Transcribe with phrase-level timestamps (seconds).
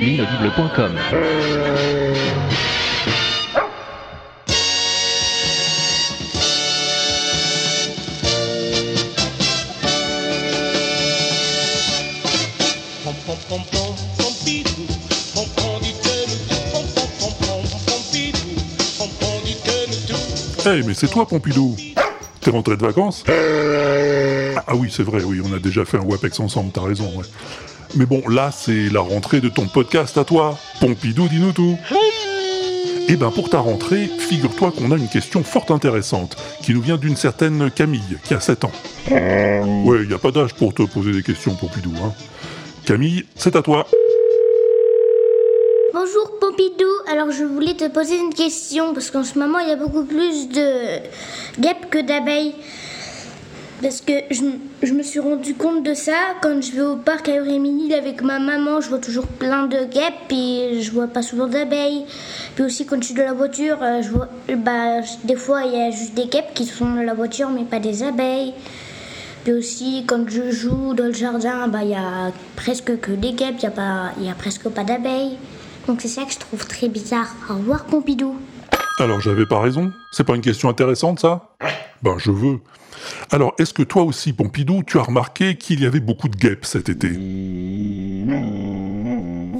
[0.00, 0.98] L'inaudible.com
[20.64, 21.76] Eh, mais c'est toi, Pompidou.
[22.40, 23.24] T'es rentré de vacances?
[24.72, 27.26] Ah oui, c'est vrai, oui, on a déjà fait un WAPEX ensemble, t'as raison, ouais.
[27.94, 30.58] Mais bon, là, c'est la rentrée de ton podcast à toi.
[30.80, 31.76] Pompidou, dis-nous tout.
[33.06, 36.96] Eh ben, pour ta rentrée, figure-toi qu'on a une question fort intéressante, qui nous vient
[36.96, 38.72] d'une certaine Camille, qui a 7 ans.
[39.10, 42.14] Ouais, y a pas d'âge pour te poser des questions, Pompidou, hein.
[42.86, 43.86] Camille, c'est à toi.
[45.92, 49.72] Bonjour Pompidou, alors je voulais te poser une question parce qu'en ce moment il y
[49.72, 50.96] a beaucoup plus de
[51.60, 52.54] guêpes que d'abeilles.
[53.82, 54.42] Parce que je,
[54.84, 58.22] je me suis rendu compte de ça quand je vais au parc à Eurémilly avec
[58.22, 62.04] ma maman, je vois toujours plein de guêpes et je vois pas souvent d'abeilles.
[62.54, 65.72] Puis aussi quand je suis dans la voiture, euh, je vois, bah, des fois il
[65.72, 68.54] y a juste des guêpes qui sont dans la voiture mais pas des abeilles.
[69.42, 73.32] Puis aussi, quand je joue dans le jardin, bah, il y a presque que des
[73.32, 75.36] guêpes, il y a, pas, il y a presque pas d'abeilles.
[75.88, 77.34] Donc c'est ça que je trouve très bizarre.
[77.50, 78.36] Au revoir Pompidou.
[79.00, 81.48] Alors, j'avais pas raison C'est pas une question intéressante, ça?
[82.02, 82.58] Ben, je veux.
[83.30, 86.64] Alors, est-ce que toi aussi, Pompidou, tu as remarqué qu'il y avait beaucoup de guêpes
[86.64, 87.08] cet été?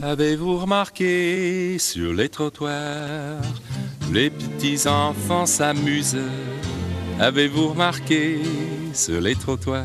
[0.02, 3.40] Avez-vous remarqué sur les trottoirs,
[4.12, 6.18] les petits enfants s'amusent?
[7.20, 8.38] Avez-vous remarqué
[8.92, 9.84] sur les trottoirs?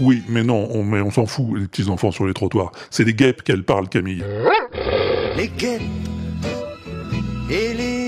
[0.00, 2.72] Oui, mais non, on, mais on s'en fout, les petits enfants sur les trottoirs.
[2.90, 4.24] C'est des guêpes qu'elle parle, Camille.
[5.36, 5.82] les guêpes
[7.50, 7.99] et les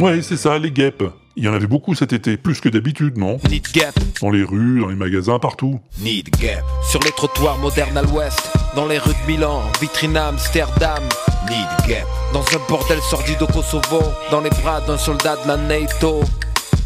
[0.00, 1.04] Ouais, c'est ça, les guêpes.
[1.36, 3.38] Il y en avait beaucoup cet été, plus que d'habitude, non?
[3.48, 5.78] Nid gap, Dans les rues, dans les magasins, partout.
[6.00, 6.64] nid gap.
[6.82, 11.02] Sur les trottoirs modernes à l'ouest, dans les rues de Milan, vitrine à Amsterdam.
[11.48, 12.06] Nid gap.
[12.32, 16.22] Dans un bordel sordide au Kosovo, dans les bras d'un soldat de la NATO.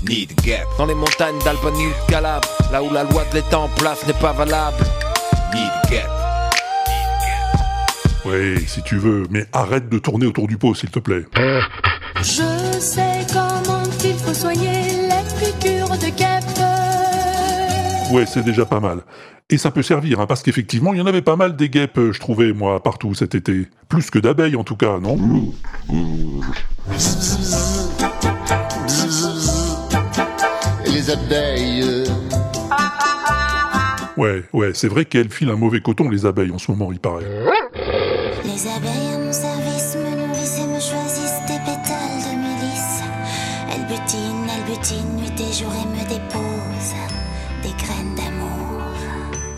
[0.08, 0.66] Nid gap.
[0.76, 4.06] Dans les montagnes d'Albanie ou de Calabre, là où la loi de l'État en place
[4.06, 4.84] n'est pas valable.
[5.54, 6.10] Nid gap.
[8.24, 11.24] Ouais, si tu veux, mais arrête de tourner autour du pot, s'il te plaît.
[12.22, 16.60] Je sais comment il faut soigner les piqûres de guêpes.
[18.12, 19.00] Ouais, c'est déjà pas mal.
[19.50, 22.00] Et ça peut servir, hein, parce qu'effectivement, il y en avait pas mal des guêpes,
[22.12, 23.68] je trouvais, moi, partout cet été.
[23.88, 25.18] Plus que d'abeilles, en tout cas, non
[30.86, 32.04] les abeilles.
[34.16, 37.00] Ouais, ouais, c'est vrai qu'elles filent un mauvais coton, les abeilles, en ce moment, il
[37.00, 37.24] paraît.
[38.44, 39.96] Les abeilles à mon service
[44.92, 46.94] nuit et jour et me déposent
[47.62, 48.82] des graines d'amour.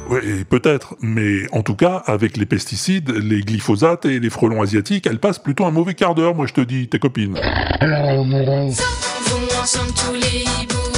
[0.09, 5.07] Ouais, peut-être, mais en tout cas, avec les pesticides, les glyphosates et les frelons asiatiques,
[5.07, 7.35] elles passent plutôt un mauvais quart d'heure, moi je te dis, tes copines.
[7.35, 7.43] Vont
[9.61, 10.96] ensemble tous les hiboux,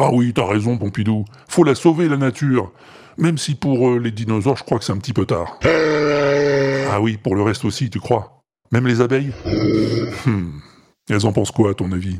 [0.00, 1.26] Bah oui, t'as raison, Pompidou.
[1.46, 2.72] Faut la sauver, la nature.
[3.18, 5.58] Même si pour euh, les dinosaures, je crois que c'est un petit peu tard.
[6.90, 8.42] Ah oui, pour le reste aussi, tu crois?
[8.72, 9.30] Même les abeilles?
[10.24, 10.52] Hmm.
[11.10, 12.16] Elles en pensent quoi, à ton avis?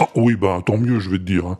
[0.00, 1.46] Oh, oui, bah tant mieux, je vais te dire.
[1.46, 1.56] hein.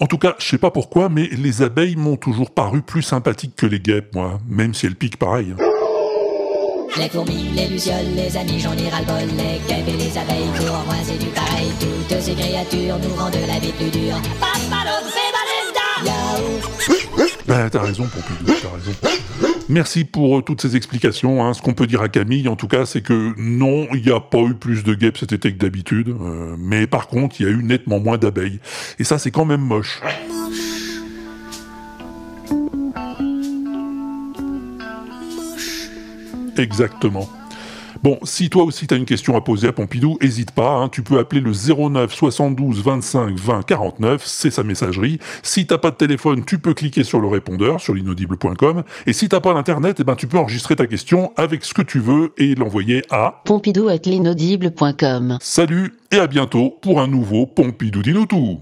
[0.00, 3.56] En tout cas, je sais pas pourquoi, mais les abeilles m'ont toujours paru plus sympathiques
[3.56, 5.54] que les guêpes, moi, même si elles piquent pareil.
[6.98, 10.66] Les fourmis, les lucioles, les amis, j'en ai ras-le-bol, les guêpes et les abeilles, pour
[10.86, 11.68] moi c'est du pareil.
[12.08, 14.16] Toutes ces créatures nous rendent la vie plus dure.
[17.46, 18.92] Ben, t'as raison, Pompidou, t'as raison.
[19.68, 21.44] Merci pour euh, toutes ces explications.
[21.44, 21.54] hein.
[21.54, 24.20] Ce qu'on peut dire à Camille, en tout cas, c'est que non, il n'y a
[24.20, 26.08] pas eu plus de guêpes cet été que d'habitude.
[26.08, 28.58] euh, mais par contre, il y a eu nettement moins d'abeilles.
[28.98, 30.00] Et ça, c'est quand même moche.
[36.58, 37.28] Exactement.
[38.02, 41.02] Bon, si toi aussi t'as une question à poser à Pompidou, hésite pas, hein, tu
[41.02, 45.18] peux appeler le 09 72 25 20 49, c'est sa messagerie.
[45.42, 48.82] Si t'as pas de téléphone, tu peux cliquer sur le répondeur sur l'inaudible.com.
[49.06, 51.82] Et si t'as pas d'internet, eh ben tu peux enregistrer ta question avec ce que
[51.82, 55.38] tu veux et l'envoyer à Pompidou at l'inaudible.com.
[55.40, 58.60] Salut et à bientôt pour un nouveau Pompidou dis-nous tout.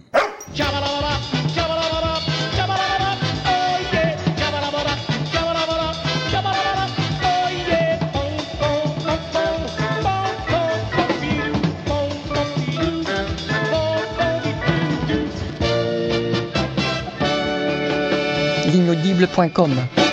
[19.05, 20.04] l'inaudible.com.